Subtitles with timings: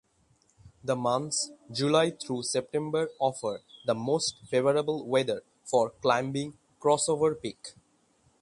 [0.83, 7.75] The months July through September offer the most favorable weather for climbing Crossover Peak.